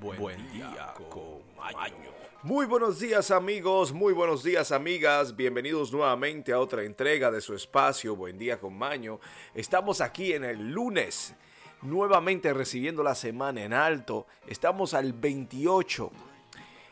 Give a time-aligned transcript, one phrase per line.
[0.00, 2.10] Buen, día con Maño.
[2.42, 7.54] Muy buenos días amigos, muy buenos días amigas, bienvenidos nuevamente a otra entrega de su
[7.54, 9.20] espacio Buen día con Maño.
[9.54, 11.34] Estamos aquí en el lunes,
[11.82, 14.26] nuevamente recibiendo la semana en alto.
[14.46, 16.10] Estamos al 28.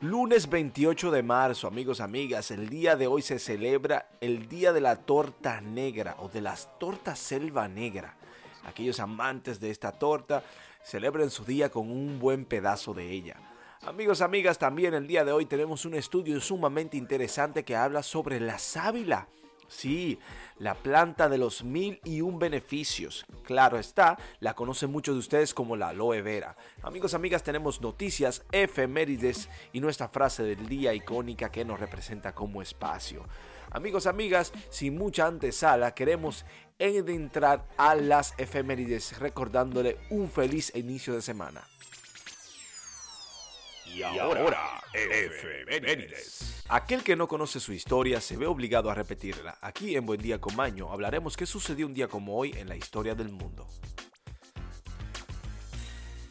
[0.00, 4.80] Lunes 28 de marzo, amigos, amigas, el día de hoy se celebra el Día de
[4.80, 8.16] la Torta Negra o de las Tortas Selva Negra.
[8.64, 10.42] Aquellos amantes de esta torta
[10.86, 13.36] celebren su día con un buen pedazo de ella.
[13.82, 18.38] Amigos, amigas, también el día de hoy tenemos un estudio sumamente interesante que habla sobre
[18.38, 19.28] la sábila.
[19.66, 20.20] Sí,
[20.58, 23.26] la planta de los mil y un beneficios.
[23.42, 26.56] Claro está, la conocen muchos de ustedes como la aloe vera.
[26.82, 32.62] Amigos, amigas, tenemos noticias, efemérides y nuestra frase del día icónica que nos representa como
[32.62, 33.24] espacio.
[33.76, 36.46] Amigos, amigas, sin mucha antesala, queremos
[36.78, 41.68] entrar a las efemérides recordándole un feliz inicio de semana.
[43.84, 46.64] Y ahora, efemérides.
[46.70, 49.58] Aquel que no conoce su historia se ve obligado a repetirla.
[49.60, 52.76] Aquí en Buen Día con Maño hablaremos qué sucedió un día como hoy en la
[52.76, 53.66] historia del mundo.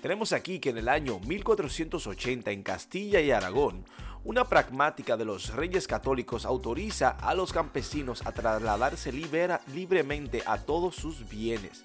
[0.00, 3.84] Tenemos aquí que en el año 1480 en Castilla y Aragón,
[4.26, 10.96] una pragmática de los reyes católicos autoriza a los campesinos a trasladarse libremente a todos
[10.96, 11.84] sus bienes.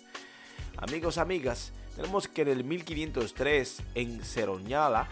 [0.78, 5.08] Amigos, amigas, tenemos que en el 1503 en Ceroñala,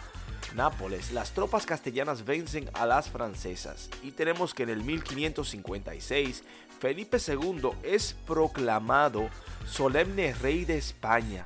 [0.56, 3.88] Nápoles, las tropas castellanas vencen a las francesas.
[4.02, 6.42] Y tenemos que en el 1556
[6.80, 9.28] Felipe II es proclamado
[9.66, 11.44] solemne rey de España.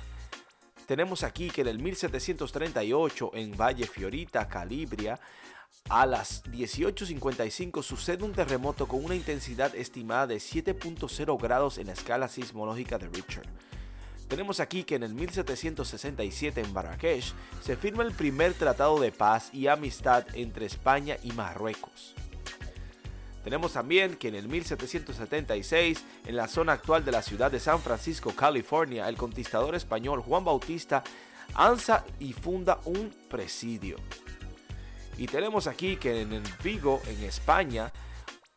[0.87, 5.19] Tenemos aquí que en el 1738 en Valle Fiorita, Calibria,
[5.89, 11.95] a las 18.55 sucede un terremoto con una intensidad estimada de 7.0 grados en la
[11.95, 13.45] escala sismológica de Richter.
[14.29, 17.33] Tenemos aquí que en el 1767 en Marrakech
[17.63, 22.15] se firma el primer tratado de paz y amistad entre España y Marruecos.
[23.45, 27.79] Tenemos también que en el 1776, en la zona actual de la ciudad de San
[27.79, 31.05] Francisco, California, el conquistador español Juan Bautista
[31.55, 33.97] alza y funda un presidio.
[35.19, 37.93] Y tenemos aquí que en Vigo, en España,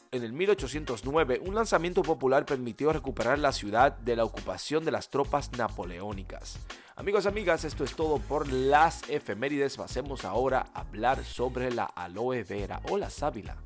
[0.09, 5.09] en el 1809, un lanzamiento popular permitió recuperar la ciudad de la ocupación de las
[5.09, 6.57] tropas napoleónicas.
[6.95, 9.77] Amigos, amigas, esto es todo por las efemérides.
[9.77, 13.57] Pasemos ahora a hablar sobre la aloe vera o la sábila.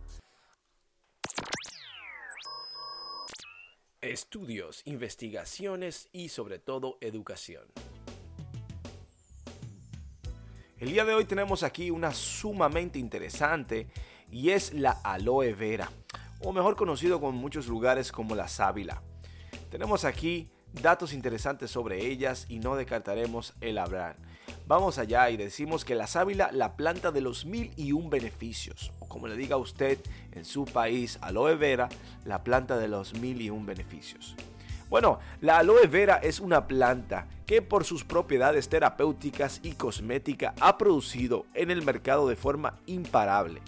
[4.02, 7.66] Estudios, investigaciones y sobre todo educación.
[10.80, 13.86] El día de hoy tenemos aquí una sumamente interesante
[14.32, 15.92] y es la aloe vera,
[16.40, 19.04] o mejor conocido con muchos lugares como la sábila.
[19.70, 24.16] Tenemos aquí datos interesantes sobre ellas y no descartaremos el hablar.
[24.72, 28.94] Vamos allá y decimos que la sábila, la planta de los mil y un beneficios,
[29.00, 30.00] o como le diga usted
[30.32, 31.90] en su país, aloe vera,
[32.24, 34.34] la planta de los mil y un beneficios.
[34.90, 40.78] Bueno, la aloe vera es una planta que por sus propiedades terapéuticas y cosmética ha
[40.78, 43.62] producido en el mercado de forma imparable.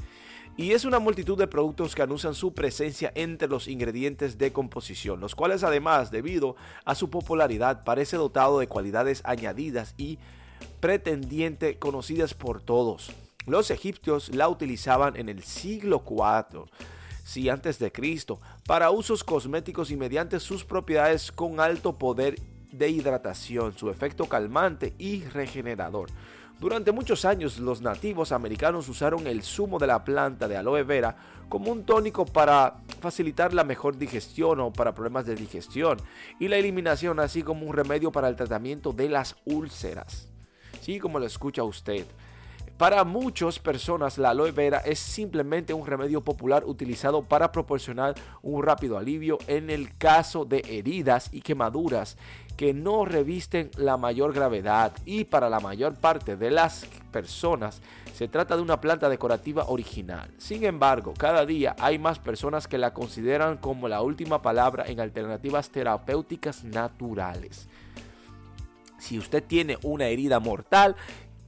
[0.56, 5.20] Y es una multitud de productos que anuncian su presencia entre los ingredientes de composición,
[5.20, 6.56] los cuales además, debido
[6.86, 10.18] a su popularidad, parece dotado de cualidades añadidas y
[10.84, 13.14] pretendiente conocidas por todos.
[13.46, 16.66] Los egipcios la utilizaban en el siglo IV,
[17.24, 22.38] sí, antes de Cristo, para usos cosméticos y mediante sus propiedades con alto poder
[22.74, 26.10] de hidratación, su efecto calmante y regenerador.
[26.60, 31.16] Durante muchos años los nativos americanos usaron el zumo de la planta de aloe vera
[31.48, 35.98] como un tónico para facilitar la mejor digestión o para problemas de digestión
[36.42, 40.33] y la eliminación, así como un remedio para el tratamiento de las úlceras.
[40.84, 42.06] Sí, como lo escucha usted.
[42.78, 48.62] Para muchas personas la aloe vera es simplemente un remedio popular utilizado para proporcionar un
[48.62, 52.18] rápido alivio en el caso de heridas y quemaduras
[52.58, 57.80] que no revisten la mayor gravedad y para la mayor parte de las personas
[58.14, 60.30] se trata de una planta decorativa original.
[60.38, 65.00] Sin embargo, cada día hay más personas que la consideran como la última palabra en
[65.00, 67.70] alternativas terapéuticas naturales.
[69.04, 70.96] Si usted tiene una herida mortal,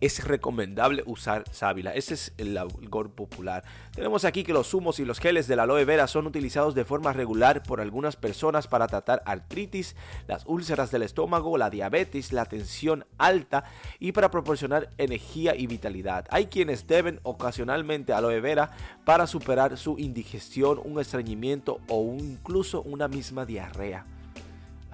[0.02, 1.94] es recomendable usar sábila.
[1.94, 3.64] Ese es el algor popular.
[3.94, 6.84] Tenemos aquí que los zumos y los geles de la aloe vera son utilizados de
[6.84, 9.96] forma regular por algunas personas para tratar artritis,
[10.28, 13.64] las úlceras del estómago, la diabetes, la tensión alta
[14.00, 16.26] y para proporcionar energía y vitalidad.
[16.32, 18.72] Hay quienes deben ocasionalmente aloe vera
[19.06, 24.06] para superar su indigestión, un estreñimiento o incluso una misma diarrea.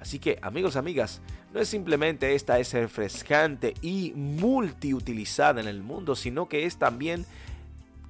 [0.02, 1.20] Así que amigos, amigas,
[1.54, 7.24] no es simplemente esta es refrescante y multiutilizada en el mundo, sino que es también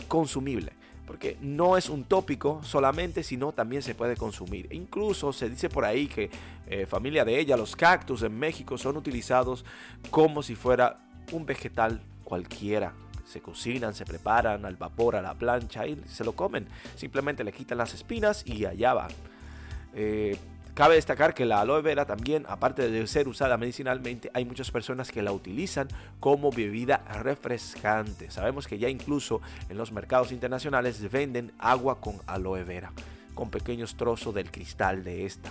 [0.09, 0.73] consumible.
[1.07, 4.73] Porque no es un tópico solamente, sino también se puede consumir.
[4.73, 6.31] Incluso se dice por ahí que
[6.67, 9.67] eh, familia de ella, los cactus en México son utilizados
[10.11, 10.97] como si fuera
[11.31, 12.95] un vegetal cualquiera.
[13.27, 16.67] Se cocinan, se preparan al vapor, a la plancha y se lo comen.
[16.97, 19.11] Simplemente le quitan las espinas y allá van.
[19.95, 20.39] Eh,
[20.75, 25.13] Cabe destacar que la aloe vera también, aparte de ser usada medicinalmente, hay muchas personas
[25.13, 25.87] que la utilizan
[26.19, 28.31] como bebida refrescante.
[28.31, 32.91] Sabemos que ya incluso en los mercados internacionales venden agua con aloe vera,
[33.35, 35.51] con pequeños trozos del cristal de esta.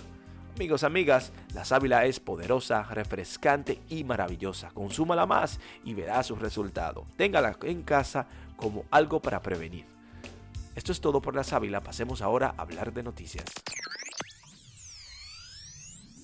[0.56, 4.70] Amigos, amigas, la sábila es poderosa, refrescante y maravillosa.
[4.74, 7.06] Consúmala más y verá su resultado.
[7.16, 8.26] Téngala en casa
[8.56, 9.86] como algo para prevenir.
[10.74, 11.80] Esto es todo por la sábila.
[11.80, 13.44] Pasemos ahora a hablar de noticias.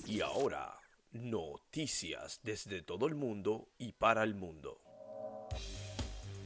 [0.08, 0.74] Y ahora,
[1.12, 4.80] noticias desde todo el mundo y para el mundo.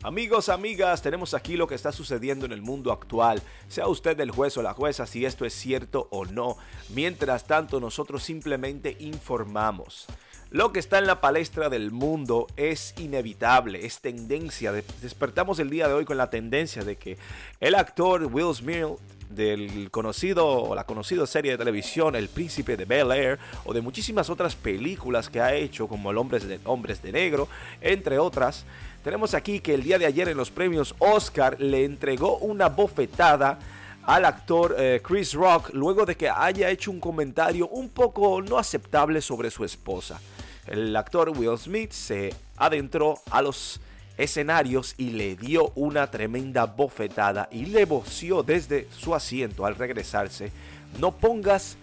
[0.02, 3.40] Amigos, amigas, tenemos aquí lo que está sucediendo en el mundo actual.
[3.68, 6.56] Sea usted el juez o la jueza si esto es cierto o no.
[6.88, 10.08] Mientras tanto, nosotros simplemente informamos.
[10.52, 14.70] Lo que está en la palestra del mundo es inevitable, es tendencia.
[15.00, 17.16] Despertamos el día de hoy con la tendencia de que
[17.58, 18.98] el actor Will Smith
[19.30, 23.80] del conocido o la conocida serie de televisión El Príncipe de Bel Air o de
[23.80, 27.48] muchísimas otras películas que ha hecho como El Hombres de, Hombres de Negro,
[27.80, 28.66] entre otras.
[29.02, 33.58] Tenemos aquí que el día de ayer en los premios Oscar le entregó una bofetada
[34.04, 38.58] al actor eh, Chris Rock luego de que haya hecho un comentario un poco no
[38.58, 40.20] aceptable sobre su esposa.
[40.66, 43.80] El actor Will Smith se adentró a los
[44.16, 50.52] escenarios y le dio una tremenda bofetada y le voció desde su asiento al regresarse,
[50.98, 51.76] no pongas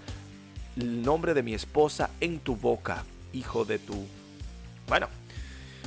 [0.77, 3.03] el nombre de mi esposa en tu boca,
[3.33, 4.05] hijo de tu...
[4.87, 5.07] Bueno,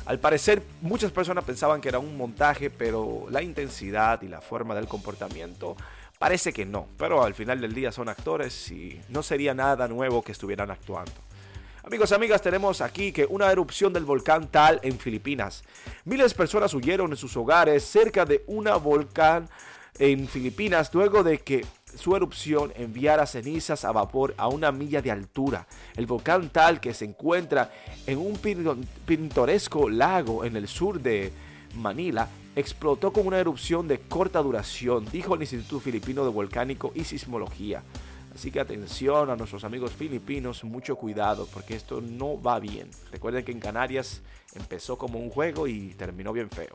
[0.04, 4.74] al parecer muchas personas pensaban que era un montaje, pero la intensidad y la forma
[4.74, 5.76] del comportamiento
[6.18, 6.86] parece que no.
[6.98, 11.12] Pero al final del día son actores y no sería nada nuevo que estuvieran actuando.
[11.84, 15.64] Amigos, amigas, tenemos aquí que una erupción del volcán Tal en Filipinas.
[16.04, 19.48] Miles de personas huyeron de sus hogares cerca de una volcán
[19.98, 25.10] en Filipinas luego de que su erupción enviara cenizas a vapor a una milla de
[25.10, 25.66] altura.
[25.96, 27.72] El volcán Tal, que se encuentra
[28.06, 28.38] en un
[29.04, 31.32] pintoresco lago en el sur de
[31.74, 37.02] Manila, explotó con una erupción de corta duración, dijo el Instituto Filipino de Volcánico y
[37.02, 37.82] Sismología.
[38.34, 42.90] Así que atención a nuestros amigos filipinos, mucho cuidado porque esto no va bien.
[43.10, 44.22] Recuerden que en Canarias
[44.54, 46.74] empezó como un juego y terminó bien feo.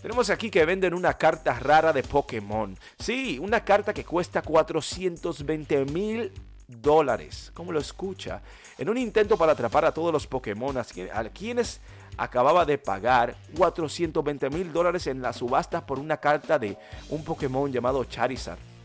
[0.00, 2.76] Tenemos aquí que venden una carta rara de Pokémon.
[2.98, 6.32] Sí, una carta que cuesta 420 mil
[6.68, 7.50] dólares.
[7.54, 8.40] ¿Cómo lo escucha?
[8.78, 11.80] En un intento para atrapar a todos los Pokémon, a quienes
[12.16, 16.76] acababa de pagar 420 mil dólares en la subasta por una carta de
[17.10, 18.75] un Pokémon llamado Charizard.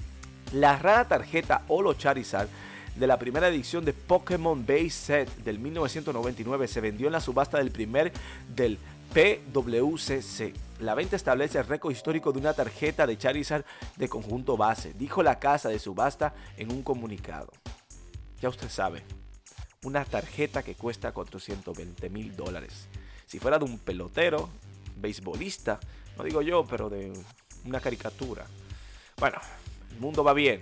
[0.54, 2.50] La rara tarjeta Holo Charizard
[2.96, 7.58] de la primera edición de Pokémon Base Set del 1999 se vendió en la subasta
[7.58, 8.12] del primer
[8.54, 8.78] del
[9.14, 10.54] PWCC.
[10.82, 13.64] La venta establece el récord histórico de una tarjeta de Charizard
[13.96, 17.50] de conjunto base, dijo la casa de subasta en un comunicado.
[18.42, 19.04] Ya usted sabe,
[19.84, 22.90] una tarjeta que cuesta 420 mil dólares.
[23.26, 24.50] Si fuera de un pelotero,
[24.98, 25.80] beisbolista,
[26.18, 27.14] no digo yo, pero de
[27.64, 28.46] una caricatura.
[29.18, 29.38] Bueno,
[29.94, 30.62] el mundo va bien.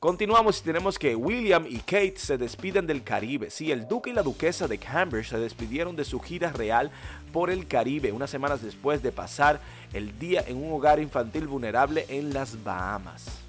[0.00, 3.50] Continuamos y tenemos que William y Kate se despiden del Caribe.
[3.50, 6.90] Sí, el duque y la duquesa de Cambridge se despidieron de su gira real
[7.32, 9.60] por el Caribe unas semanas después de pasar
[9.92, 13.43] el día en un hogar infantil vulnerable en las Bahamas.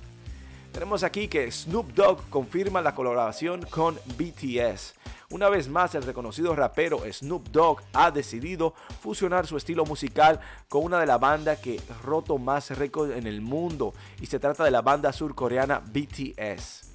[0.76, 4.94] Tenemos aquí que Snoop Dogg confirma la colaboración con BTS.
[5.30, 10.84] Una vez más, el reconocido rapero Snoop Dogg ha decidido fusionar su estilo musical con
[10.84, 14.72] una de la banda que roto más récords en el mundo y se trata de
[14.72, 16.86] la banda surcoreana BTS.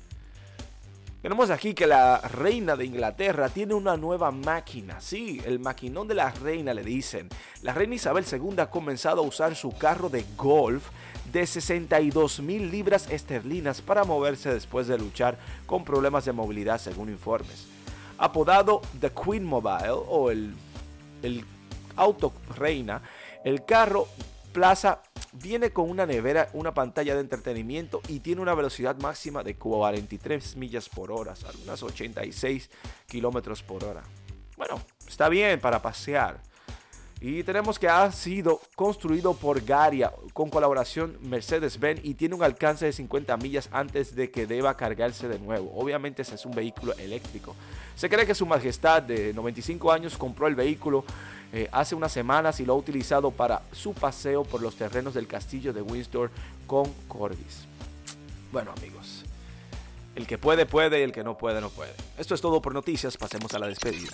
[1.22, 5.02] Tenemos aquí que la reina de Inglaterra tiene una nueva máquina.
[5.02, 7.28] Sí, el maquinón de la reina le dicen.
[7.60, 10.88] La reina Isabel II ha comenzado a usar su carro de golf
[11.32, 17.08] de 62 mil libras esterlinas para moverse después de luchar con problemas de movilidad según
[17.08, 17.66] informes
[18.20, 20.54] apodado The Queen Mobile o el,
[21.22, 21.44] el
[21.96, 23.02] auto reina,
[23.44, 24.06] el carro
[24.52, 25.00] Plaza
[25.32, 30.56] viene con una nevera, una pantalla de entretenimiento y tiene una velocidad máxima de 43
[30.56, 32.68] millas por hora, algunas 86
[33.06, 34.02] kilómetros por hora.
[34.56, 36.42] Bueno, está bien para pasear.
[37.22, 42.86] Y tenemos que ha sido construido por Garia con colaboración Mercedes-Benz y tiene un alcance
[42.86, 45.70] de 50 millas antes de que deba cargarse de nuevo.
[45.74, 47.54] Obviamente ese es un vehículo eléctrico.
[47.94, 51.04] Se cree que su majestad de 95 años compró el vehículo
[51.52, 55.26] eh, hace unas semanas y lo ha utilizado para su paseo por los terrenos del
[55.26, 56.30] castillo de Windsor
[56.66, 57.66] con Corbis.
[58.50, 59.24] Bueno amigos,
[60.14, 61.92] el que puede puede y el que no puede no puede.
[62.16, 64.12] Esto es todo por noticias, pasemos a la despedida.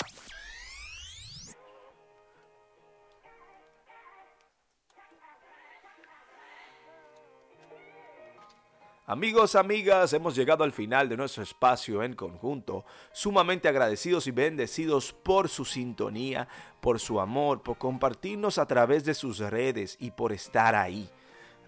[9.09, 15.13] Amigos, amigas, hemos llegado al final de nuestro espacio en conjunto, sumamente agradecidos y bendecidos
[15.13, 16.49] por su sintonía,
[16.81, 21.09] por su amor, por compartirnos a través de sus redes y por estar ahí.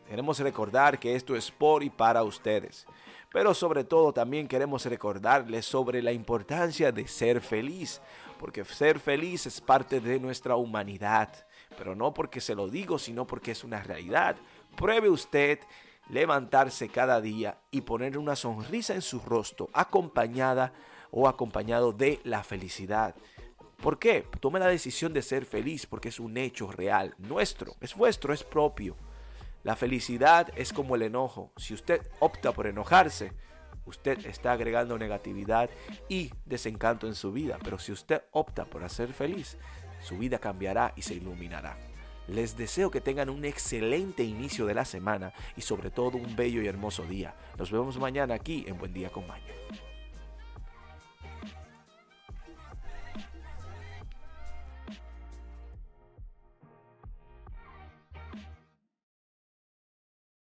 [0.08, 2.88] Queremos recordar que esto es por y para ustedes,
[3.30, 8.00] pero sobre todo también queremos recordarles sobre la importancia de ser feliz,
[8.40, 13.28] porque ser feliz es parte de nuestra humanidad, pero no porque se lo digo, sino
[13.28, 14.34] porque es una realidad.
[14.74, 15.60] Pruebe usted
[16.08, 20.72] levantarse cada día y poner una sonrisa en su rostro acompañada
[21.10, 23.14] o acompañado de la felicidad.
[23.82, 24.26] ¿Por qué?
[24.40, 28.42] Tome la decisión de ser feliz porque es un hecho real, nuestro, es vuestro, es
[28.42, 28.96] propio.
[29.62, 31.52] La felicidad es como el enojo.
[31.56, 33.32] Si usted opta por enojarse,
[33.86, 35.70] usted está agregando negatividad
[36.08, 37.58] y desencanto en su vida.
[37.62, 39.58] Pero si usted opta por hacer feliz,
[40.00, 41.76] su vida cambiará y se iluminará.
[42.28, 46.60] Les deseo que tengan un excelente inicio de la semana y sobre todo un bello
[46.60, 47.34] y hermoso día.
[47.56, 49.44] Nos vemos mañana aquí en Buen Día con Maño.